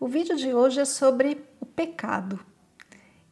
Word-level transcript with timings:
O 0.00 0.06
vídeo 0.06 0.36
de 0.36 0.54
hoje 0.54 0.78
é 0.78 0.84
sobre 0.84 1.44
o 1.60 1.66
pecado. 1.66 2.38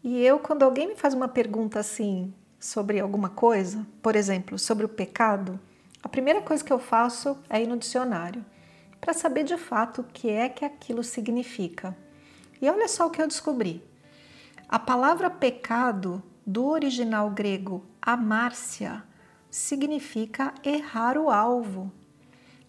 E 0.03 0.21
eu, 0.21 0.41
quando 0.41 0.65
alguém 0.65 0.89
me 0.89 0.97
faz 0.97 1.15
uma 1.15 1.29
pergunta 1.29 1.79
assim 1.79 2.35
sobre 2.59 2.99
alguma 2.99 3.29
coisa, 3.29 3.87
por 4.03 4.17
exemplo, 4.17 4.59
sobre 4.59 4.85
o 4.85 4.89
pecado, 4.89 5.61
a 6.03 6.09
primeira 6.09 6.43
coisa 6.43 6.65
que 6.65 6.73
eu 6.73 6.81
faço 6.81 7.39
é 7.49 7.63
ir 7.63 7.69
no 7.69 7.77
dicionário 7.77 8.45
para 9.01 9.15
saber 9.15 9.45
de 9.45 9.57
fato 9.57 10.01
o 10.01 10.05
que 10.05 10.29
é 10.29 10.49
que 10.49 10.65
aquilo 10.65 11.05
significa. 11.05 11.97
E 12.61 12.69
olha 12.69 12.89
só 12.89 13.07
o 13.07 13.11
que 13.11 13.23
eu 13.23 13.29
descobri. 13.29 13.81
A 14.69 14.81
palavra 14.81 15.31
pecado, 15.31 16.21
do 16.45 16.67
original 16.67 17.31
grego 17.31 17.87
amárcia, 18.03 19.05
significa 19.49 20.53
errar 20.65 21.17
o 21.17 21.31
alvo, 21.31 21.93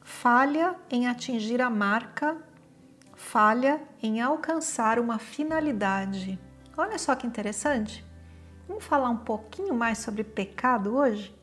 falha 0.04 0.76
em 0.92 1.08
atingir 1.08 1.64
a 1.64 1.70
marca, 1.72 2.38
falha 3.18 3.82
em 4.02 4.22
alcançar 4.22 5.00
uma 5.00 5.18
finalidade. 5.18 6.40
Olha 6.78 6.98
só 6.98 7.16
que 7.16 7.28
interessante. 7.28 8.06
Vamos 8.68 8.86
falar 8.86 9.10
um 9.10 9.18
pouquinho 9.18 9.74
mais 9.74 9.98
sobre 9.98 10.24
pecado 10.24 10.96
hoje? 10.96 11.36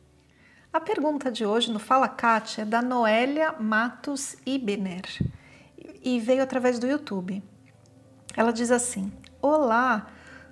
A 0.73 0.81
pergunta 0.81 1.31
de 1.31 1.45
hoje 1.45 1.71
no 1.71 1.79
Fala 1.79 2.09
Kátia 2.09 2.63
é 2.63 2.65
da 2.65 2.81
Noélia 2.81 3.53
Matos 3.59 4.37
Ibener 4.47 5.03
e 6.03 6.21
veio 6.21 6.43
através 6.43 6.79
do 6.79 6.87
YouTube. 6.87 7.43
Ela 8.37 8.53
diz 8.53 8.71
assim: 8.71 9.13
Olá, 9.43 10.07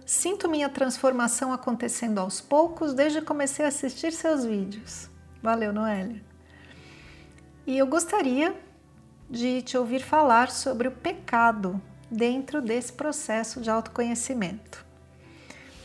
sinto 0.05 0.49
minha 0.49 0.69
transformação 0.69 1.53
acontecendo 1.53 2.19
aos 2.19 2.41
poucos 2.41 2.95
desde 2.95 3.21
que 3.21 3.27
comecei 3.27 3.65
a 3.65 3.69
assistir 3.69 4.13
seus 4.13 4.45
vídeos. 4.45 5.09
Valeu, 5.43 5.73
Noélia. 5.73 6.23
E 7.67 7.79
eu 7.79 7.87
gostaria 7.87 8.55
de 9.33 9.63
te 9.63 9.79
ouvir 9.79 10.01
falar 10.01 10.51
sobre 10.51 10.87
o 10.87 10.91
pecado 10.91 11.81
dentro 12.11 12.61
desse 12.61 12.93
processo 12.93 13.63
de 13.63 13.71
autoconhecimento. 13.71 14.85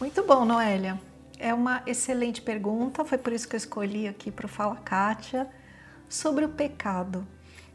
Muito 0.02 0.22
bom, 0.22 0.44
Noélia. 0.44 1.00
É 1.40 1.54
uma 1.54 1.82
excelente 1.86 2.42
pergunta, 2.42 3.06
foi 3.06 3.18
por 3.18 3.32
isso 3.32 3.48
que 3.48 3.56
eu 3.56 3.58
escolhi 3.58 4.06
aqui 4.06 4.32
para 4.32 4.48
o 4.48 4.50
Fala 4.50 4.76
Kátia 4.76 5.50
sobre 6.10 6.44
o 6.44 6.50
pecado. 6.50 7.26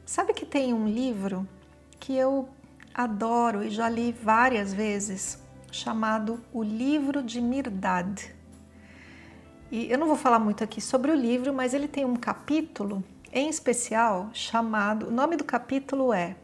Sabe 0.05 0.34
que 0.34 0.45
tem 0.45 0.75
um 0.75 0.87
livro 0.87 1.48
que 1.98 2.15
eu 2.15 2.50
adoro 2.93 3.65
e 3.65 3.70
já 3.70 3.89
li 3.89 4.12
várias 4.12 4.75
vezes, 4.75 5.39
chamado 5.70 6.39
O 6.53 6.62
Livro 6.62 7.23
de 7.23 7.41
Mirdad. 7.41 8.31
E 9.70 9.91
eu 9.91 9.97
não 9.97 10.06
vou 10.06 10.17
falar 10.17 10.39
muito 10.39 10.62
aqui 10.62 10.83
sobre 10.83 11.11
o 11.11 11.15
livro, 11.15 11.55
mas 11.55 11.73
ele 11.73 11.89
tem 11.89 12.05
um 12.05 12.17
capítulo 12.17 13.03
em 13.33 13.48
especial 13.48 14.28
chamado, 14.34 15.08
o 15.08 15.11
nome 15.11 15.36
do 15.36 15.44
capítulo 15.44 16.12
é 16.12 16.36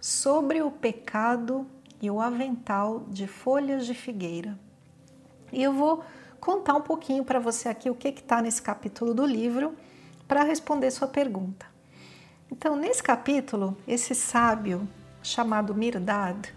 Sobre 0.00 0.62
o 0.62 0.70
pecado 0.70 1.66
e 2.00 2.10
o 2.10 2.20
avental 2.20 3.00
de 3.08 3.26
folhas 3.26 3.86
de 3.86 3.94
figueira. 3.94 4.56
E 5.50 5.62
eu 5.62 5.72
vou 5.72 6.04
contar 6.38 6.74
um 6.74 6.82
pouquinho 6.82 7.24
para 7.24 7.40
você 7.40 7.68
aqui 7.68 7.90
o 7.90 7.94
que 7.94 8.08
está 8.08 8.42
nesse 8.42 8.62
capítulo 8.62 9.12
do 9.14 9.26
livro 9.26 9.74
para 10.28 10.44
responder 10.44 10.90
sua 10.90 11.08
pergunta. 11.08 11.66
Então, 12.52 12.76
nesse 12.76 13.02
capítulo, 13.02 13.76
esse 13.88 14.14
sábio 14.14 14.86
chamado 15.22 15.74
Mirdad 15.74 16.54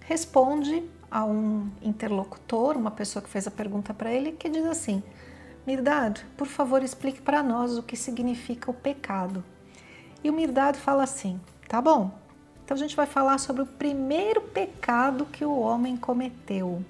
responde 0.00 0.88
a 1.10 1.24
um 1.24 1.68
interlocutor, 1.82 2.76
uma 2.76 2.90
pessoa 2.90 3.22
que 3.22 3.28
fez 3.28 3.46
a 3.46 3.50
pergunta 3.50 3.92
para 3.92 4.12
ele, 4.12 4.32
que 4.32 4.48
diz 4.48 4.64
assim: 4.64 5.02
Mirdado, 5.68 6.22
por 6.34 6.46
favor, 6.46 6.82
explique 6.82 7.20
para 7.20 7.42
nós 7.42 7.76
o 7.76 7.82
que 7.82 7.94
significa 7.94 8.70
o 8.70 8.74
pecado. 8.74 9.44
E 10.24 10.30
o 10.30 10.32
Mirdado 10.32 10.78
fala 10.78 11.02
assim: 11.02 11.38
tá 11.68 11.78
bom, 11.82 12.10
então 12.64 12.74
a 12.74 12.80
gente 12.80 12.96
vai 12.96 13.04
falar 13.04 13.36
sobre 13.36 13.60
o 13.60 13.66
primeiro 13.66 14.40
pecado 14.40 15.26
que 15.26 15.44
o 15.44 15.58
homem 15.58 15.94
cometeu. 15.94 16.82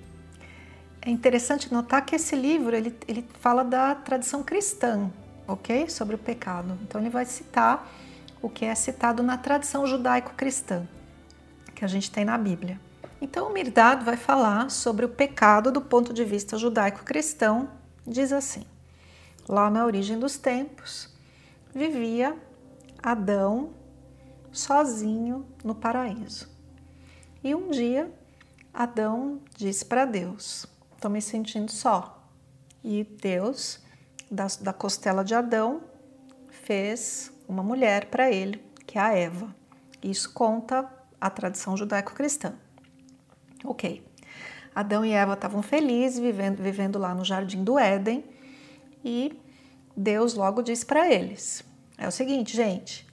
É 1.03 1.11
interessante 1.11 1.72
notar 1.72 2.06
que 2.06 2.15
esse 2.15 2.37
livro 2.37 2.77
ele, 2.77 2.97
ele 3.09 3.27
fala 3.41 3.65
da 3.65 3.97
tradição 3.97 4.44
cristã, 4.44 5.10
ok? 5.49 5.91
Sobre 5.91 6.15
o 6.15 6.19
pecado. 6.19 6.78
Então 6.83 7.00
ele 7.00 7.10
vai 7.10 7.25
citar 7.25 7.84
o 8.41 8.49
que 8.49 8.65
é 8.65 8.77
citado 8.77 9.25
na 9.25 9.37
tradição 9.37 9.89
judaico-cristã 9.89 10.87
que 11.75 11.84
a 11.84 11.89
gente 11.89 12.12
tem 12.12 12.25
na 12.25 12.39
Bíblia. 12.39 12.81
Então 13.21 13.49
o 13.49 13.53
Mirdado 13.53 14.05
vai 14.05 14.16
falar 14.16 14.71
sobre 14.71 15.05
o 15.05 15.09
pecado 15.09 15.72
do 15.72 15.81
ponto 15.81 16.12
de 16.15 16.25
vista 16.25 16.56
judaico-cristão 16.56 17.77
diz 18.09 18.33
assim: 18.33 18.65
Lá 19.49 19.71
na 19.71 19.85
origem 19.85 20.19
dos 20.19 20.39
tempos, 20.39 21.15
vivia 21.75 22.37
Adão 23.03 23.71
sozinho 24.51 25.47
no 25.63 25.75
paraíso. 25.75 26.49
E 27.43 27.55
um 27.55 27.71
dia, 27.71 28.13
Adão 28.73 29.41
disse 29.57 29.85
para 29.85 30.05
Deus: 30.05 30.67
Estou 30.95 31.11
me 31.11 31.23
sentindo 31.23 31.71
só. 31.71 32.15
E 32.83 33.05
Deus, 33.05 33.81
da, 34.31 34.47
da 34.61 34.73
costela 34.73 35.25
de 35.25 35.35
Adão, 35.35 35.83
fez 36.51 37.33
uma 37.47 37.63
mulher 37.63 38.07
para 38.07 38.31
ele, 38.31 38.63
que 38.87 38.99
é 38.99 39.01
a 39.01 39.15
Eva. 39.15 39.55
Isso 40.03 40.33
conta 40.33 40.89
a 41.21 41.31
tradição 41.31 41.77
judaico-cristã. 41.77 42.55
Ok. 43.65 44.08
Adão 44.78 45.05
e 45.05 45.11
Eva 45.11 45.33
estavam 45.33 45.61
felizes 45.61 46.21
vivendo, 46.21 46.62
vivendo 46.62 47.00
lá 47.00 47.12
no 47.12 47.25
jardim 47.25 47.65
do 47.65 47.77
Éden 47.77 48.25
e 49.05 49.37
Deus 49.97 50.34
logo 50.34 50.62
disse 50.62 50.87
para 50.87 51.12
eles: 51.12 51.65
é 51.99 52.06
o 52.06 52.12
seguinte, 52.12 52.56
gente, 52.56 53.05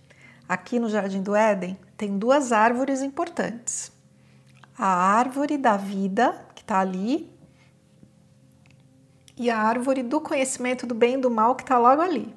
aqui 0.48 0.78
no 0.78 0.88
jardim 0.88 1.24
do 1.24 1.36
Éden 1.36 1.76
tem 1.98 2.20
duas 2.20 2.52
árvores 2.52 3.02
importantes. 3.02 3.92
A 4.78 4.86
árvore 4.86 5.58
da 5.58 5.76
vida, 5.76 6.46
que 6.54 6.62
está 6.62 6.82
ali, 6.82 7.34
e 9.36 9.50
a 9.50 9.58
árvore 9.58 10.04
do 10.04 10.22
conhecimento 10.22 10.86
do 10.86 10.94
bem 10.94 11.16
e 11.16 11.22
do 11.22 11.32
mal, 11.32 11.56
que 11.56 11.64
está 11.64 11.80
logo 11.80 12.00
ali. 12.00 12.32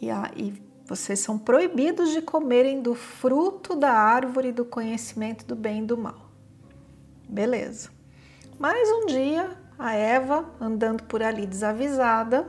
E, 0.00 0.10
a, 0.10 0.30
e 0.34 0.54
vocês 0.86 1.20
são 1.20 1.38
proibidos 1.38 2.10
de 2.10 2.22
comerem 2.22 2.80
do 2.80 2.94
fruto 2.94 3.76
da 3.76 3.92
árvore 3.92 4.50
do 4.50 4.64
conhecimento 4.64 5.44
do 5.44 5.54
bem 5.54 5.82
e 5.82 5.86
do 5.86 5.98
mal. 5.98 6.30
Beleza. 7.28 7.92
Mas 8.58 8.88
um 8.90 9.06
dia 9.06 9.56
a 9.78 9.94
Eva, 9.94 10.48
andando 10.60 11.04
por 11.04 11.22
ali 11.22 11.46
desavisada, 11.46 12.46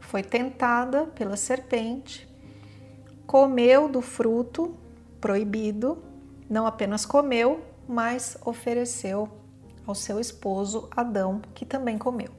foi 0.00 0.22
tentada 0.22 1.06
pela 1.06 1.36
serpente, 1.36 2.28
comeu 3.26 3.88
do 3.88 4.00
fruto 4.00 4.76
proibido, 5.20 6.02
não 6.48 6.66
apenas 6.66 7.04
comeu, 7.04 7.64
mas 7.88 8.36
ofereceu 8.44 9.28
ao 9.86 9.94
seu 9.94 10.20
esposo 10.20 10.88
Adão, 10.94 11.42
que 11.54 11.64
também 11.64 11.98
comeu. 11.98 12.30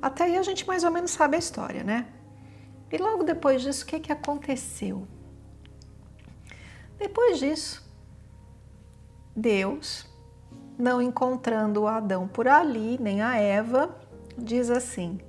Até 0.00 0.24
aí 0.24 0.36
a 0.36 0.42
gente 0.42 0.66
mais 0.66 0.84
ou 0.84 0.90
menos 0.90 1.10
sabe 1.10 1.36
a 1.36 1.38
história, 1.38 1.82
né? 1.82 2.06
E 2.90 2.98
logo 2.98 3.24
depois 3.24 3.62
disso, 3.62 3.84
o 3.84 3.86
que, 3.86 4.00
que 4.00 4.12
aconteceu? 4.12 5.06
Depois 6.98 7.38
disso, 7.38 7.82
Deus 9.34 10.11
não 10.82 11.00
encontrando 11.00 11.82
o 11.82 11.86
Adão 11.86 12.26
por 12.26 12.48
ali, 12.48 12.98
nem 13.00 13.22
a 13.22 13.36
Eva, 13.36 13.96
diz 14.36 14.68
assim: 14.68 15.20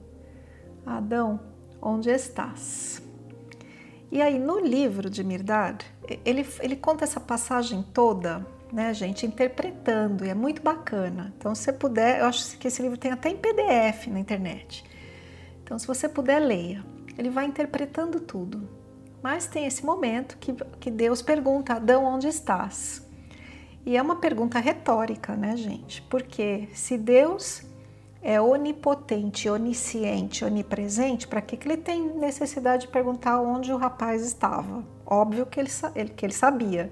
Adão, 0.84 1.40
onde 1.80 2.10
estás? 2.10 3.02
E 4.12 4.20
aí, 4.20 4.40
no 4.40 4.60
livro 4.60 5.10
de 5.10 5.24
Mirdad, 5.24 5.86
ele, 6.26 6.46
ele 6.60 6.76
conta 6.76 7.04
essa 7.04 7.20
passagem 7.20 7.84
toda, 7.94 8.46
né, 8.72 8.94
gente, 8.94 9.26
interpretando, 9.28 10.26
e 10.26 10.30
é 10.30 10.34
muito 10.34 10.62
bacana. 10.62 11.32
Então, 11.38 11.54
se 11.54 11.64
você 11.64 11.74
puder, 11.74 12.20
eu 12.20 12.26
acho 12.26 12.58
que 12.58 12.68
esse 12.68 12.82
livro 12.82 12.98
tem 12.98 13.12
até 13.12 13.30
em 13.30 13.38
PDF 13.38 14.08
na 14.08 14.20
internet. 14.20 14.84
Então, 15.64 15.78
se 15.78 15.86
você 15.86 16.10
puder, 16.10 16.40
leia. 16.40 16.84
Ele 17.16 17.30
vai 17.30 17.46
interpretando 17.46 18.20
tudo. 18.20 18.68
Mas 19.22 19.46
tem 19.46 19.68
esse 19.68 19.86
momento 19.86 20.36
que, 20.38 20.54
que 20.80 20.90
Deus 20.90 21.22
pergunta: 21.22 21.76
Adão, 21.76 22.04
onde 22.06 22.28
estás? 22.28 23.03
E 23.86 23.98
é 23.98 24.02
uma 24.02 24.16
pergunta 24.16 24.60
retórica, 24.60 25.36
né, 25.36 25.58
gente? 25.58 26.02
Porque 26.04 26.70
se 26.74 26.98
Deus 26.98 27.64
é 28.22 28.40
onipotente, 28.40 29.50
onisciente, 29.50 30.46
onipresente, 30.46 31.28
para 31.28 31.42
que, 31.42 31.58
que 31.58 31.68
ele 31.68 31.78
tem 31.78 32.02
necessidade 32.18 32.86
de 32.86 32.92
perguntar 32.92 33.42
onde 33.42 33.74
o 33.74 33.78
rapaz 33.78 34.26
estava? 34.26 34.84
Óbvio 35.06 35.46
que 35.46 35.60
ele, 35.60 35.70
que 36.16 36.26
ele 36.26 36.34
sabia. 36.34 36.90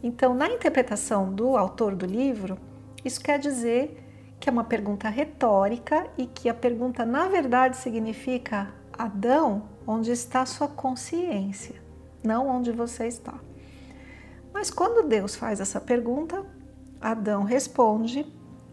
Então, 0.00 0.34
na 0.34 0.48
interpretação 0.48 1.32
do 1.32 1.56
autor 1.56 1.96
do 1.96 2.06
livro, 2.06 2.56
isso 3.04 3.20
quer 3.20 3.40
dizer 3.40 3.98
que 4.38 4.48
é 4.48 4.52
uma 4.52 4.64
pergunta 4.64 5.08
retórica 5.08 6.06
e 6.16 6.26
que 6.26 6.48
a 6.48 6.54
pergunta, 6.54 7.04
na 7.04 7.28
verdade, 7.28 7.76
significa 7.76 8.72
Adão, 8.92 9.64
onde 9.84 10.12
está 10.12 10.46
sua 10.46 10.68
consciência, 10.68 11.74
não 12.22 12.48
onde 12.48 12.70
você 12.70 13.08
está. 13.08 13.34
Mas 14.62 14.70
quando 14.70 15.08
Deus 15.08 15.34
faz 15.34 15.58
essa 15.58 15.80
pergunta, 15.80 16.46
Adão 17.00 17.42
responde: 17.42 18.24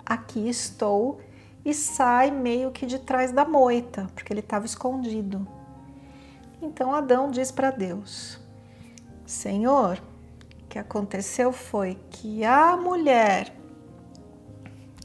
Aqui 0.05 0.47
estou, 0.47 1.19
e 1.65 1.73
sai 1.73 2.29
meio 2.29 2.69
que 2.69 2.85
de 2.85 2.99
trás 2.99 3.31
da 3.31 3.43
moita, 3.43 4.07
porque 4.13 4.31
ele 4.31 4.41
estava 4.41 4.67
escondido. 4.67 5.47
Então 6.61 6.93
Adão 6.93 7.31
diz 7.31 7.51
para 7.51 7.71
Deus: 7.71 8.39
Senhor, 9.25 9.99
o 10.61 10.67
que 10.67 10.77
aconteceu 10.77 11.51
foi 11.51 11.97
que 12.11 12.45
a 12.45 12.77
mulher, 12.77 13.51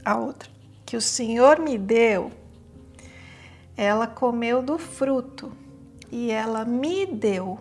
a 0.05 0.19
outra, 0.19 0.51
que 0.85 0.95
o 0.95 1.01
Senhor 1.01 1.59
me 1.59 1.79
deu, 1.79 2.31
ela 3.75 4.05
comeu 4.05 4.61
do 4.61 4.77
fruto 4.77 5.51
e 6.11 6.29
ela 6.29 6.63
me 6.63 7.07
deu. 7.07 7.57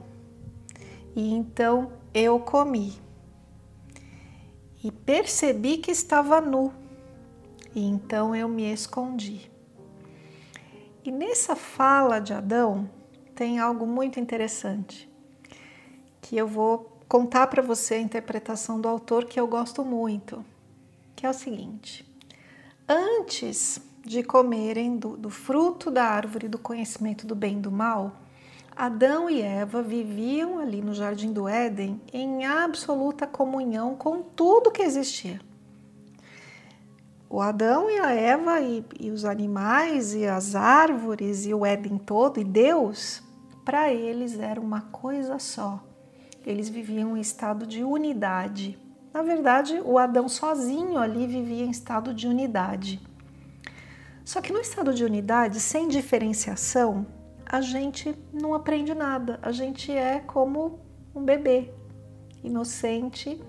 E 1.17 1.33
então 1.33 1.91
eu 2.13 2.39
comi. 2.39 3.03
E 4.85 4.93
percebi 4.93 5.79
que 5.79 5.91
estava 5.91 6.43
nu. 6.43 6.71
E 7.75 7.83
então 7.83 8.37
eu 8.37 8.47
me 8.47 8.71
escondi. 8.71 9.51
E 11.03 11.11
nessa 11.11 11.57
fala 11.57 12.21
de 12.21 12.35
Adão 12.35 12.89
tem 13.35 13.59
algo 13.59 13.87
muito 13.87 14.21
interessante 14.21 15.11
que 16.21 16.37
eu 16.37 16.47
vou 16.47 16.99
contar 17.09 17.47
para 17.47 17.63
você 17.63 17.95
a 17.95 18.01
interpretação 18.01 18.81
do 18.81 18.87
autor 18.87 19.25
que 19.25 19.41
eu 19.41 19.47
gosto 19.47 19.83
muito, 19.83 20.45
que 21.17 21.25
é 21.25 21.31
o 21.31 21.35
seguinte: 21.35 22.07
Antes 22.87 23.81
de 24.05 24.23
comerem 24.23 24.99
do, 24.99 25.17
do 25.17 25.31
fruto 25.31 25.91
da 25.91 26.05
árvore 26.05 26.47
do 26.47 26.59
conhecimento 26.59 27.27
do 27.27 27.35
bem 27.35 27.57
e 27.57 27.61
do 27.63 27.71
mal, 27.71 28.13
Adão 28.77 29.31
e 29.31 29.41
Eva 29.41 29.81
viviam 29.83 30.59
ali 30.59 30.83
no 30.83 30.93
jardim 30.93 31.33
do 31.33 31.47
Éden 31.47 32.01
em 32.13 32.45
absoluta 32.45 33.25
comunhão 33.25 33.95
com 33.95 34.21
tudo 34.21 34.73
que 34.73 34.83
existia. 34.83 35.41
O 37.31 37.41
Adão 37.41 37.89
e 37.89 38.01
a 38.01 38.13
Eva 38.13 38.61
e, 38.61 38.85
e 38.99 39.11
os 39.11 39.25
animais 39.25 40.13
e 40.13 40.27
as 40.27 40.57
árvores 40.57 41.47
e 41.47 41.55
o 41.55 41.65
Éden 41.65 41.99
todo 41.99 42.41
e 42.41 42.45
Deus, 42.45 43.23
para 43.65 43.93
eles 43.93 44.39
era 44.41 44.61
uma 44.61 44.81
coisa 44.81 45.39
só. 45.39 45.81
Eles 46.45 46.69
viviam 46.69 47.17
em 47.17 47.21
estado 47.21 47.67
de 47.67 47.85
unidade. 47.85 48.77
Na 49.13 49.23
verdade, 49.23 49.81
o 49.85 49.99
Adão 49.99 50.29
sozinho 50.29 50.99
ali 50.99 51.29
vivia 51.29 51.65
em 51.65 51.71
estado 51.71 52.13
de 52.13 52.27
unidade. 52.27 53.01
Só 54.25 54.41
que 54.41 54.53
no 54.53 54.59
estado 54.59 54.93
de 54.93 55.05
unidade, 55.05 55.61
sem 55.61 55.87
diferenciação, 55.87 57.07
a 57.55 57.61
gente 57.61 58.13
não 58.33 58.53
aprende 58.53 58.93
nada. 58.97 59.39
A 59.41 59.53
gente 59.53 59.93
é 59.93 60.19
como 60.19 60.81
um 61.15 61.23
bebê, 61.23 61.73
inocente 62.43 63.41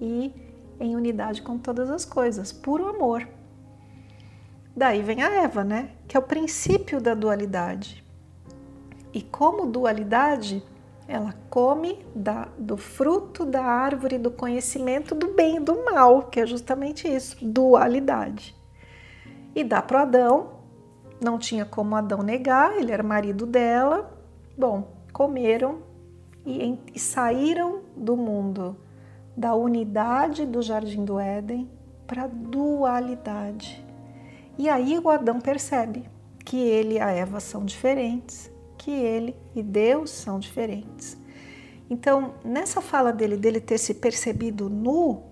e 0.00 0.32
em 0.80 0.96
unidade 0.96 1.42
com 1.42 1.58
todas 1.58 1.90
as 1.90 2.06
coisas, 2.06 2.54
puro 2.54 2.88
amor. 2.88 3.28
Daí 4.74 5.02
vem 5.02 5.22
a 5.22 5.42
Eva, 5.42 5.62
né? 5.62 5.90
Que 6.08 6.16
é 6.16 6.20
o 6.20 6.22
princípio 6.22 7.02
da 7.02 7.12
dualidade. 7.12 8.02
E 9.12 9.20
como 9.20 9.66
dualidade, 9.66 10.64
ela 11.06 11.34
come 11.50 12.02
da, 12.14 12.48
do 12.56 12.78
fruto 12.78 13.44
da 13.44 13.62
árvore 13.62 14.16
do 14.16 14.30
conhecimento 14.30 15.14
do 15.14 15.34
bem 15.34 15.56
e 15.56 15.60
do 15.60 15.84
mal, 15.84 16.22
que 16.30 16.40
é 16.40 16.46
justamente 16.46 17.06
isso, 17.06 17.36
dualidade. 17.42 18.56
E 19.54 19.62
dá 19.62 19.82
para 19.82 20.00
Adão, 20.00 20.59
não 21.20 21.38
tinha 21.38 21.64
como 21.64 21.94
Adão 21.94 22.22
negar, 22.22 22.76
ele 22.76 22.92
era 22.92 23.02
marido 23.02 23.46
dela. 23.46 24.10
Bom, 24.56 24.88
comeram 25.12 25.82
e, 26.44 26.78
e 26.94 26.98
saíram 26.98 27.80
do 27.96 28.16
mundo 28.16 28.76
da 29.36 29.54
unidade 29.54 30.44
do 30.44 30.60
jardim 30.62 31.04
do 31.04 31.18
Éden 31.18 31.70
para 32.06 32.26
dualidade. 32.26 33.84
E 34.58 34.68
aí 34.68 34.98
o 34.98 35.08
Adão 35.08 35.40
percebe 35.40 36.08
que 36.44 36.56
ele 36.56 36.94
e 36.94 37.00
a 37.00 37.10
Eva 37.10 37.40
são 37.40 37.64
diferentes 37.64 38.50
que 38.80 38.90
ele 38.90 39.36
e 39.54 39.62
Deus 39.62 40.10
são 40.10 40.38
diferentes. 40.38 41.16
Então, 41.88 42.34
nessa 42.42 42.80
fala 42.80 43.12
dele, 43.12 43.36
dele 43.36 43.60
ter 43.60 43.76
se 43.78 43.94
percebido 43.94 44.70
nu, 44.70 45.22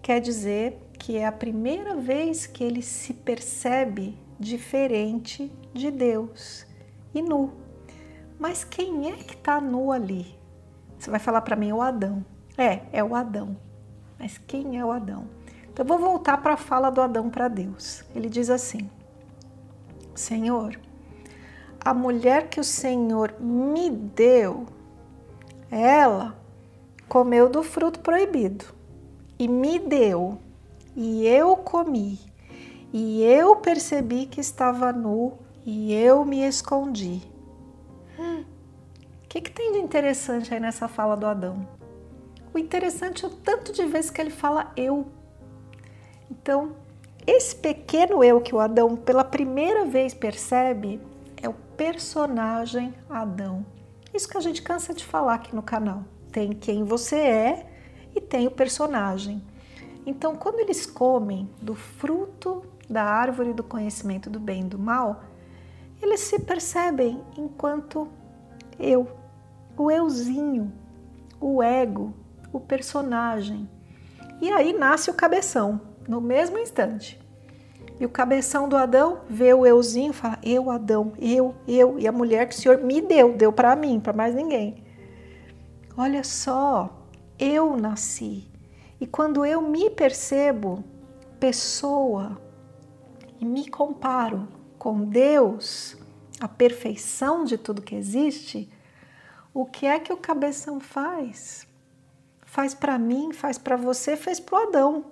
quer 0.00 0.18
dizer 0.20 0.78
que 0.98 1.18
é 1.18 1.26
a 1.26 1.32
primeira 1.32 1.94
vez 1.94 2.46
que 2.46 2.64
ele 2.64 2.80
se 2.80 3.12
percebe 3.12 4.16
diferente 4.38 5.50
de 5.72 5.90
Deus 5.90 6.66
e 7.14 7.22
nu. 7.22 7.52
Mas 8.38 8.64
quem 8.64 9.10
é 9.10 9.16
que 9.16 9.34
está 9.34 9.60
nu 9.60 9.92
ali? 9.92 10.38
Você 10.98 11.10
vai 11.10 11.20
falar 11.20 11.42
para 11.42 11.56
mim, 11.56 11.72
o 11.72 11.80
Adão. 11.80 12.24
É, 12.56 12.80
é 12.92 13.04
o 13.04 13.14
Adão. 13.14 13.56
Mas 14.18 14.38
quem 14.38 14.78
é 14.78 14.84
o 14.84 14.90
Adão? 14.90 15.26
Então, 15.72 15.84
eu 15.84 15.88
vou 15.88 15.98
voltar 15.98 16.38
para 16.38 16.54
a 16.54 16.56
fala 16.56 16.90
do 16.90 17.00
Adão 17.00 17.28
para 17.28 17.48
Deus. 17.48 18.04
Ele 18.14 18.28
diz 18.28 18.48
assim: 18.48 18.88
Senhor, 20.14 20.78
a 21.84 21.92
mulher 21.92 22.48
que 22.48 22.60
o 22.60 22.64
Senhor 22.64 23.34
me 23.40 23.90
deu, 23.90 24.66
ela 25.70 26.36
comeu 27.08 27.48
do 27.48 27.62
fruto 27.62 28.00
proibido 28.00 28.64
e 29.38 29.48
me 29.48 29.78
deu, 29.78 30.38
e 30.96 31.26
eu 31.26 31.56
comi, 31.56 32.18
e 32.96 33.24
eu 33.24 33.56
percebi 33.56 34.24
que 34.24 34.40
estava 34.40 34.92
nu 34.92 35.36
e 35.66 35.92
eu 35.92 36.24
me 36.24 36.46
escondi. 36.46 37.20
O 38.16 38.22
hum, 38.22 38.44
que, 39.28 39.40
que 39.40 39.50
tem 39.50 39.72
de 39.72 39.78
interessante 39.78 40.54
aí 40.54 40.60
nessa 40.60 40.86
fala 40.86 41.16
do 41.16 41.26
Adão? 41.26 41.68
O 42.54 42.58
interessante 42.58 43.24
é 43.24 43.26
o 43.26 43.32
tanto 43.32 43.72
de 43.72 43.84
vezes 43.84 44.12
que 44.12 44.20
ele 44.20 44.30
fala 44.30 44.70
eu. 44.76 45.08
Então, 46.30 46.76
esse 47.26 47.56
pequeno 47.56 48.22
eu 48.22 48.40
que 48.40 48.54
o 48.54 48.60
Adão 48.60 48.94
pela 48.94 49.24
primeira 49.24 49.84
vez 49.84 50.14
percebe, 50.14 51.00
é 51.42 51.48
o 51.48 51.54
personagem 51.76 52.94
Adão. 53.10 53.66
Isso 54.14 54.28
que 54.28 54.38
a 54.38 54.40
gente 54.40 54.62
cansa 54.62 54.94
de 54.94 55.04
falar 55.04 55.34
aqui 55.34 55.52
no 55.52 55.64
canal. 55.64 56.04
Tem 56.30 56.52
quem 56.52 56.84
você 56.84 57.16
é 57.16 57.66
e 58.14 58.20
tem 58.20 58.46
o 58.46 58.52
personagem. 58.52 59.42
Então, 60.06 60.36
quando 60.36 60.60
eles 60.60 60.84
comem 60.84 61.48
do 61.60 61.74
fruto 61.74 62.62
da 62.88 63.04
árvore 63.04 63.52
do 63.52 63.62
conhecimento 63.62 64.28
do 64.28 64.38
bem 64.38 64.62
e 64.62 64.64
do 64.64 64.78
mal, 64.78 65.24
eles 66.02 66.20
se 66.20 66.38
percebem 66.38 67.22
enquanto 67.36 68.08
eu, 68.78 69.08
o 69.76 69.90
euzinho, 69.90 70.72
o 71.40 71.62
ego, 71.62 72.12
o 72.52 72.60
personagem. 72.60 73.68
E 74.40 74.50
aí 74.50 74.72
nasce 74.72 75.10
o 75.10 75.14
cabeção, 75.14 75.80
no 76.06 76.20
mesmo 76.20 76.58
instante. 76.58 77.20
E 77.98 78.04
o 78.04 78.08
cabeção 78.08 78.68
do 78.68 78.76
Adão 78.76 79.20
vê 79.28 79.54
o 79.54 79.64
euzinho 79.64 80.10
e 80.10 80.14
fala: 80.14 80.38
Eu, 80.42 80.70
Adão, 80.70 81.12
eu, 81.18 81.54
eu. 81.66 81.98
E 81.98 82.08
a 82.08 82.12
mulher 82.12 82.48
que 82.48 82.54
o 82.54 82.58
Senhor 82.58 82.78
me 82.78 83.00
deu, 83.00 83.36
deu 83.36 83.52
para 83.52 83.74
mim, 83.76 84.00
para 84.00 84.12
mais 84.12 84.34
ninguém. 84.34 84.82
Olha 85.96 86.24
só, 86.24 87.06
eu 87.38 87.76
nasci. 87.76 88.50
E 89.04 89.06
quando 89.06 89.44
eu 89.44 89.60
me 89.60 89.90
percebo 89.90 90.82
pessoa 91.38 92.40
e 93.38 93.44
me 93.44 93.68
comparo 93.68 94.48
com 94.78 95.04
Deus, 95.04 95.94
a 96.40 96.48
perfeição 96.48 97.44
de 97.44 97.58
tudo 97.58 97.82
que 97.82 97.94
existe, 97.94 98.66
o 99.52 99.66
que 99.66 99.84
é 99.84 100.00
que 100.00 100.10
o 100.10 100.16
cabeção 100.16 100.80
faz? 100.80 101.68
Faz 102.46 102.72
para 102.72 102.98
mim, 102.98 103.34
faz 103.34 103.58
para 103.58 103.76
você, 103.76 104.16
fez 104.16 104.40
para 104.40 104.68
Adão. 104.68 105.04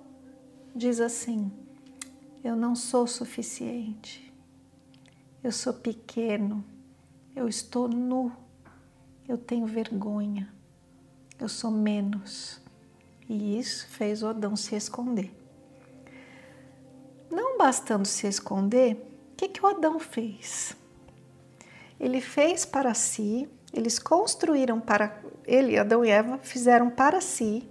Diz 0.75 0.99
assim: 0.99 1.51
eu 2.43 2.55
não 2.55 2.75
sou 2.75 3.05
suficiente. 3.05 4.33
Eu 5.43 5.51
sou 5.51 5.71
pequeno. 5.71 6.65
Eu 7.35 7.47
estou 7.47 7.87
nu. 7.87 8.31
Eu 9.27 9.37
tenho 9.37 9.67
vergonha. 9.67 10.51
Eu 11.39 11.47
sou 11.47 11.69
menos. 11.69 12.62
E 13.29 13.57
isso 13.59 13.87
fez 13.87 14.21
o 14.21 14.27
Adão 14.27 14.55
se 14.55 14.75
esconder. 14.75 15.31
Não 17.29 17.57
bastando 17.57 18.05
se 18.05 18.27
esconder, 18.27 18.95
o 19.31 19.35
que, 19.35 19.47
que 19.47 19.65
o 19.65 19.67
Adão 19.67 19.99
fez? 19.99 20.75
Ele 21.99 22.21
fez 22.21 22.65
para 22.65 22.93
si, 22.93 23.49
eles 23.73 23.97
construíram 23.97 24.79
para 24.79 25.19
ele, 25.45 25.77
Adão 25.77 26.03
e 26.03 26.09
Eva, 26.09 26.37
fizeram 26.41 26.89
para 26.89 27.21
si 27.21 27.67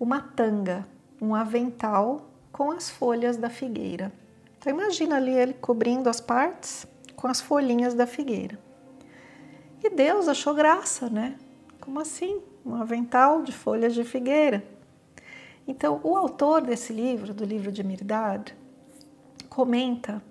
uma 0.00 0.20
tanga, 0.20 0.86
um 1.20 1.34
avental 1.34 2.28
com 2.50 2.70
as 2.72 2.90
folhas 2.90 3.36
da 3.36 3.48
figueira. 3.48 4.12
Então 4.58 4.72
imagina 4.72 5.16
ali 5.16 5.32
ele 5.32 5.54
cobrindo 5.54 6.08
as 6.08 6.20
partes 6.20 6.86
com 7.14 7.28
as 7.28 7.40
folhinhas 7.40 7.94
da 7.94 8.06
figueira. 8.06 8.58
E 9.82 9.90
Deus 9.90 10.28
achou 10.28 10.54
graça, 10.54 11.08
né? 11.08 11.36
Como 11.80 12.00
assim? 12.00 12.40
Um 12.64 12.74
avental 12.74 13.42
de 13.42 13.52
folhas 13.52 13.94
de 13.94 14.04
figueira. 14.04 14.64
Então, 15.66 16.00
o 16.02 16.16
autor 16.16 16.62
desse 16.62 16.92
livro, 16.92 17.32
do 17.32 17.44
livro 17.44 17.70
de 17.70 17.84
Mirdad, 17.84 18.54
comenta 19.48 20.22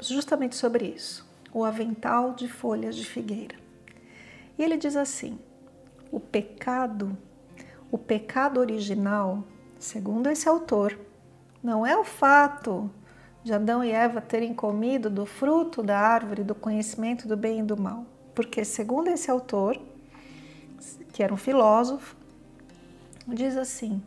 justamente 0.00 0.56
sobre 0.56 0.86
isso, 0.86 1.26
o 1.52 1.64
avental 1.64 2.32
de 2.34 2.48
folhas 2.48 2.96
de 2.96 3.04
figueira. 3.04 3.54
E 4.58 4.62
ele 4.62 4.76
diz 4.76 4.96
assim: 4.96 5.38
o 6.10 6.18
pecado, 6.18 7.16
o 7.90 7.96
pecado 7.96 8.60
original, 8.60 9.44
segundo 9.78 10.28
esse 10.28 10.48
autor, 10.48 10.98
não 11.62 11.86
é 11.86 11.96
o 11.96 12.04
fato 12.04 12.90
de 13.44 13.52
Adão 13.52 13.82
e 13.82 13.90
Eva 13.90 14.20
terem 14.20 14.52
comido 14.54 15.08
do 15.08 15.24
fruto 15.24 15.82
da 15.82 15.98
árvore 15.98 16.44
do 16.44 16.54
conhecimento 16.54 17.26
do 17.26 17.36
bem 17.36 17.60
e 17.60 17.62
do 17.62 17.80
mal. 17.80 18.04
Porque, 18.34 18.64
segundo 18.64 19.08
esse 19.08 19.30
autor, 19.30 19.80
que 21.12 21.22
era 21.22 21.32
um 21.32 21.36
filósofo, 21.36 22.16
diz 23.26 23.56
assim: 23.56 24.02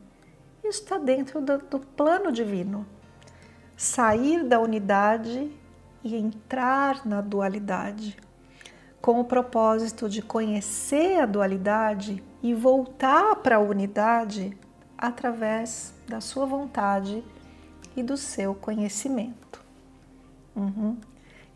isso 0.63 0.81
está 0.81 0.97
dentro 0.97 1.39
do, 1.39 1.59
do 1.59 1.79
plano 1.79 2.31
divino. 2.31 2.87
Sair 3.77 4.43
da 4.43 4.59
unidade 4.59 5.51
e 6.03 6.15
entrar 6.15 7.05
na 7.05 7.21
dualidade, 7.21 8.17
com 9.01 9.19
o 9.19 9.25
propósito 9.25 10.09
de 10.09 10.21
conhecer 10.21 11.19
a 11.19 11.25
dualidade 11.25 12.23
e 12.41 12.53
voltar 12.53 13.35
para 13.37 13.57
a 13.57 13.59
unidade 13.59 14.57
através 14.97 15.93
da 16.07 16.19
sua 16.19 16.45
vontade 16.45 17.23
e 17.95 18.01
do 18.01 18.17
seu 18.17 18.55
conhecimento. 18.55 19.63
Uhum. 20.55 20.97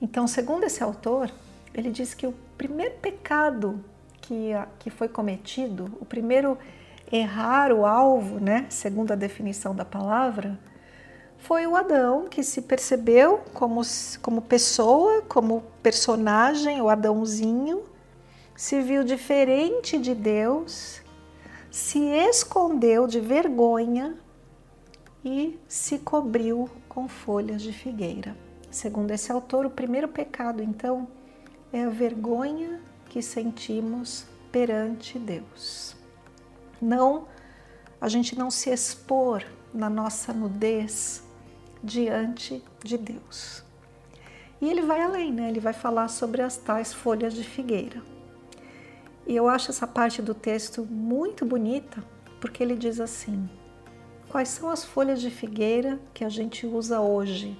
Então, 0.02 0.28
segundo 0.28 0.66
esse 0.66 0.84
autor, 0.84 1.32
ele 1.74 1.90
diz 1.90 2.14
que 2.14 2.28
o 2.28 2.34
primeiro 2.58 2.96
pecado 2.96 3.84
que, 4.30 4.52
que 4.78 4.90
foi 4.92 5.10
cometido, 5.10 5.92
o 6.00 6.06
primeiro 6.06 6.56
errar 7.12 7.72
o 7.72 7.84
alvo, 7.84 8.40
né, 8.40 8.68
segundo 8.70 9.12
a 9.12 9.16
definição 9.16 9.74
da 9.74 9.84
palavra, 9.84 10.60
foi 11.40 11.66
o 11.66 11.76
Adão 11.76 12.28
que 12.30 12.44
se 12.44 12.62
percebeu 12.62 13.42
como, 13.56 13.82
como 14.22 14.40
pessoa, 14.44 15.24
como 15.24 15.64
personagem, 15.82 16.80
o 16.80 16.90
Adãozinho, 16.90 17.82
se 18.56 18.80
viu 18.84 19.04
diferente 19.04 19.98
de 19.98 20.14
Deus, 20.14 21.02
se 21.72 21.98
escondeu 22.00 23.08
de 23.08 23.20
vergonha 23.20 24.16
e 25.26 25.60
se 25.68 25.98
cobriu 25.98 26.70
com 26.88 27.08
folhas 27.08 27.64
de 27.64 27.74
figueira. 27.74 28.38
Segundo 28.70 29.10
esse 29.10 29.32
autor, 29.32 29.66
o 29.66 29.72
primeiro 29.72 30.08
pecado, 30.08 30.62
então, 30.62 31.08
é 31.74 31.84
a 31.84 31.90
vergonha 31.90 32.80
que 33.10 33.22
sentimos 33.22 34.26
perante 34.52 35.18
Deus. 35.18 35.96
Não, 36.82 37.28
a 38.00 38.08
gente 38.08 38.38
não 38.38 38.50
se 38.50 38.70
expor 38.70 39.44
na 39.74 39.90
nossa 39.90 40.32
nudez 40.32 41.24
diante 41.84 42.64
de 42.84 42.98
Deus. 42.98 43.64
E 44.62 44.70
ele 44.70 44.82
vai 44.82 45.02
além, 45.02 45.32
né? 45.32 45.50
Ele 45.50 45.60
vai 45.60 45.74
falar 45.74 46.08
sobre 46.08 46.42
as 46.42 46.58
tais 46.58 46.94
folhas 46.94 47.34
de 47.34 47.44
figueira. 47.44 48.02
E 49.26 49.36
eu 49.36 49.48
acho 49.48 49.72
essa 49.72 49.88
parte 49.88 50.22
do 50.22 50.34
texto 50.34 50.86
muito 50.86 51.46
bonita, 51.46 52.04
porque 52.42 52.62
ele 52.64 52.76
diz 52.76 53.00
assim: 53.00 53.50
Quais 54.28 54.50
são 54.50 54.70
as 54.70 54.84
folhas 54.84 55.22
de 55.22 55.30
figueira 55.30 56.00
que 56.14 56.24
a 56.24 56.30
gente 56.30 56.66
usa 56.66 57.00
hoje 57.00 57.58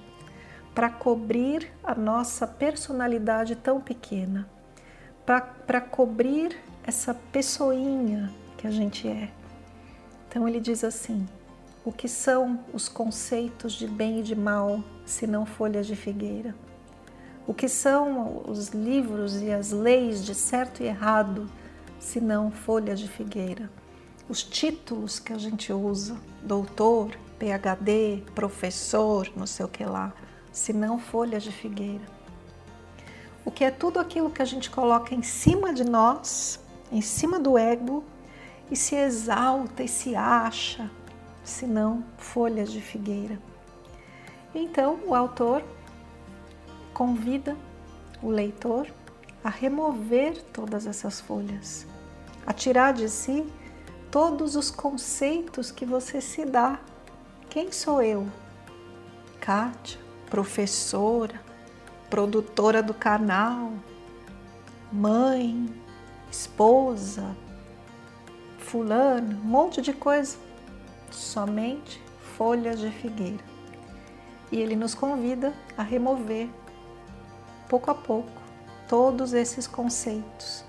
para 0.74 0.90
cobrir 0.90 1.72
a 1.82 1.94
nossa 1.94 2.46
personalidade 2.46 3.56
tão 3.56 3.80
pequena, 3.80 4.48
para 5.66 5.80
cobrir 5.80 6.56
essa 6.82 7.14
pessoinha 7.14 8.32
que 8.56 8.66
a 8.66 8.70
gente 8.70 9.06
é? 9.06 9.30
Então 10.28 10.48
ele 10.48 10.60
diz 10.60 10.82
assim: 10.82 11.26
o 11.84 11.92
que 11.92 12.08
são 12.08 12.60
os 12.72 12.88
conceitos 12.88 13.72
de 13.72 13.86
bem 13.86 14.20
e 14.20 14.22
de 14.22 14.34
mal, 14.34 14.82
se 15.04 15.26
não 15.26 15.44
folhas 15.44 15.86
de 15.86 15.96
figueira? 15.96 16.54
O 17.46 17.54
que 17.54 17.68
são 17.68 18.42
os 18.46 18.68
livros 18.68 19.40
e 19.42 19.50
as 19.50 19.72
leis 19.72 20.24
de 20.24 20.34
certo 20.34 20.82
e 20.82 20.86
errado, 20.86 21.50
se 21.98 22.20
não 22.20 22.50
folhas 22.50 23.00
de 23.00 23.08
figueira? 23.08 23.68
os 24.30 24.44
títulos 24.44 25.18
que 25.18 25.32
a 25.32 25.38
gente 25.38 25.72
usa, 25.72 26.16
doutor, 26.40 27.10
PhD, 27.36 28.22
professor, 28.32 29.28
não 29.34 29.44
sei 29.44 29.66
o 29.66 29.68
que 29.68 29.84
lá, 29.84 30.12
se 30.52 30.72
não 30.72 31.00
folhas 31.00 31.42
de 31.42 31.50
figueira. 31.50 32.04
O 33.44 33.50
que 33.50 33.64
é 33.64 33.70
tudo 33.70 33.98
aquilo 33.98 34.30
que 34.30 34.42
a 34.42 34.44
gente 34.44 34.70
coloca 34.70 35.14
em 35.14 35.22
cima 35.22 35.72
de 35.72 35.84
nós, 35.84 36.60
em 36.92 37.00
cima 37.00 37.38
do 37.38 37.56
ego, 37.56 38.04
e 38.70 38.76
se 38.76 38.94
exalta 38.94 39.82
e 39.82 39.88
se 39.88 40.14
acha, 40.14 40.90
se 41.42 41.66
não 41.66 42.04
folhas 42.18 42.70
de 42.70 42.80
figueira. 42.80 43.38
Então, 44.54 45.00
o 45.06 45.14
autor 45.14 45.64
convida 46.92 47.56
o 48.22 48.28
leitor 48.28 48.86
a 49.42 49.48
remover 49.48 50.42
todas 50.52 50.86
essas 50.86 51.20
folhas, 51.20 51.86
a 52.46 52.52
tirar 52.52 52.92
de 52.92 53.08
si 53.08 53.46
todos 54.10 54.54
os 54.56 54.70
conceitos 54.70 55.70
que 55.70 55.86
você 55.86 56.20
se 56.20 56.44
dá. 56.44 56.78
Quem 57.48 57.72
sou 57.72 58.02
eu? 58.02 58.28
Kátia, 59.40 59.98
professora, 60.28 61.40
produtora 62.10 62.82
do 62.82 62.92
canal, 62.92 63.72
mãe, 64.92 65.72
esposa, 66.30 67.36
fulano, 68.58 69.38
um 69.38 69.44
monte 69.44 69.80
de 69.80 69.92
coisa. 69.92 70.36
Somente 71.10 72.02
folhas 72.36 72.80
de 72.80 72.90
figueira. 72.90 73.42
E 74.50 74.58
ele 74.58 74.74
nos 74.74 74.94
convida 74.94 75.54
a 75.78 75.82
remover, 75.82 76.48
pouco 77.68 77.90
a 77.90 77.94
pouco, 77.94 78.30
todos 78.88 79.32
esses 79.32 79.68
conceitos 79.68 80.64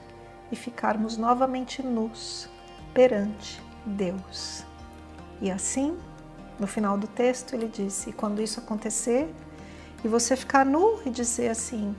e 0.51 0.55
ficarmos 0.55 1.17
novamente 1.17 1.81
nus 1.81 2.47
perante 2.93 3.61
Deus. 3.85 4.63
E 5.41 5.49
assim, 5.49 5.97
no 6.59 6.67
final 6.67 6.97
do 6.97 7.07
texto, 7.07 7.55
ele 7.55 7.67
disse: 7.67 8.11
quando 8.11 8.41
isso 8.41 8.59
acontecer 8.59 9.33
e 10.03 10.07
você 10.07 10.35
ficar 10.35 10.65
nu 10.65 11.01
e 11.05 11.09
dizer 11.09 11.49
assim: 11.49 11.95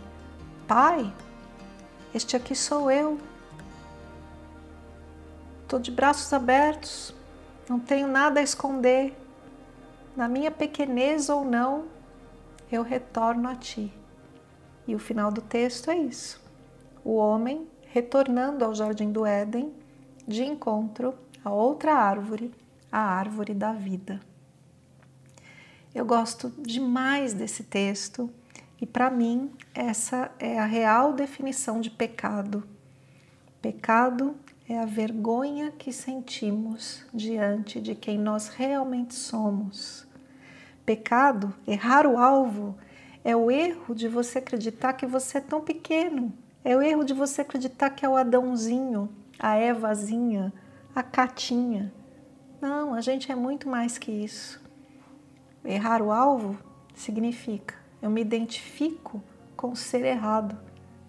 Pai, 0.67 1.13
este 2.15 2.37
aqui 2.37 2.55
sou 2.55 2.91
eu. 2.91 3.19
Estou 5.63 5.79
de 5.79 5.91
braços 5.91 6.33
abertos, 6.33 7.15
não 7.69 7.79
tenho 7.79 8.07
nada 8.07 8.41
a 8.41 8.43
esconder. 8.43 9.17
Na 10.15 10.29
minha 10.29 10.51
pequenez 10.51 11.31
ou 11.31 11.45
não, 11.45 11.87
eu 12.71 12.83
retorno 12.83 13.49
a 13.49 13.55
ti. 13.55 13.93
E 14.87 14.95
o 14.95 14.99
final 14.99 15.31
do 15.31 15.41
texto 15.41 15.91
é 15.91 15.97
isso: 15.97 16.41
o 17.05 17.15
homem 17.17 17.67
retornando 17.87 18.65
ao 18.65 18.75
jardim 18.75 19.11
do 19.11 19.25
Éden 19.25 19.73
de 20.27 20.45
encontro 20.45 21.15
a 21.45 21.51
outra 21.51 21.95
árvore, 21.95 22.53
a 22.91 22.99
árvore 22.99 23.55
da 23.55 23.73
vida. 23.73 24.21
Eu 25.95 26.07
gosto 26.07 26.51
demais 26.59 27.35
desse 27.35 27.65
texto 27.65 28.31
e, 28.81 28.87
para 28.87 29.11
mim, 29.11 29.51
essa 29.75 30.31
é 30.39 30.59
a 30.59 30.65
real 30.65 31.13
definição 31.13 31.83
de 31.83 31.91
pecado. 31.91 32.65
Pecado 33.61 34.35
é 34.67 34.79
a 34.79 34.87
vergonha 34.87 35.71
que 35.71 35.93
sentimos 35.93 37.05
diante 37.13 37.79
de 37.79 37.95
quem 37.95 38.19
nós 38.19 38.49
realmente 38.49 39.15
somos. 39.15 40.07
Pecado, 40.87 41.55
errar 41.69 42.07
o 42.07 42.17
alvo, 42.17 42.75
é 43.23 43.37
o 43.37 43.51
erro 43.51 43.95
de 43.95 44.09
você 44.09 44.39
acreditar 44.39 44.95
que 44.95 45.05
você 45.05 45.39
é 45.39 45.41
tão 45.43 45.61
pequeno, 45.61 46.33
é 46.65 46.75
o 46.75 46.81
erro 46.81 47.05
de 47.05 47.13
você 47.13 47.43
acreditar 47.43 47.91
que 47.91 48.07
é 48.07 48.09
o 48.09 48.17
Adãozinho, 48.17 49.11
a 49.39 49.61
Evazinha, 49.61 50.53
a 50.95 51.03
Catinha. 51.03 51.93
Não, 52.63 52.95
a 52.95 53.03
gente 53.03 53.31
é 53.31 53.35
muito 53.35 53.69
mais 53.69 53.99
que 53.99 54.11
isso. 54.11 54.62
Errar 55.65 56.03
o 56.03 56.11
alvo 56.11 56.59
significa 56.95 57.83
eu 58.03 58.11
me 58.11 58.21
identifico 58.21 59.23
com 59.57 59.71
o 59.71 59.77
ser 59.77 60.05
errado, 60.05 60.59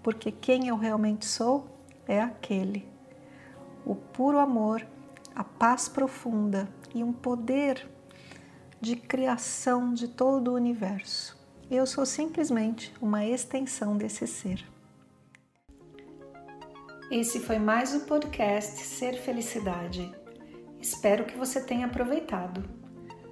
porque 0.03 0.31
quem 0.31 0.67
eu 0.67 0.77
realmente 0.77 1.25
sou 1.25 1.67
é 2.07 2.21
aquele. 2.21 2.87
O 3.83 3.95
puro 3.95 4.37
amor, 4.37 4.85
a 5.35 5.43
paz 5.43 5.89
profunda 5.89 6.69
e 6.93 7.03
um 7.03 7.11
poder 7.11 7.89
de 8.79 8.95
criação 8.95 9.91
de 9.91 10.07
todo 10.07 10.49
o 10.49 10.53
universo. 10.53 11.35
Eu 11.71 11.87
sou 11.87 12.05
simplesmente 12.05 12.93
uma 13.01 13.25
extensão 13.25 13.97
desse 13.97 14.27
ser. 14.27 14.63
Esse 17.09 17.39
foi 17.39 17.57
mais 17.57 17.95
o 17.95 18.01
podcast 18.01 18.81
Ser 18.81 19.13
Felicidade. 19.13 20.13
Espero 20.79 21.25
que 21.25 21.37
você 21.37 21.59
tenha 21.61 21.87
aproveitado. 21.87 22.82